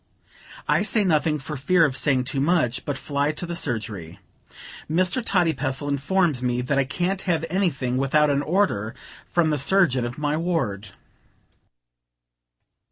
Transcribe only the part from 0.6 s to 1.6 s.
I say nothing, for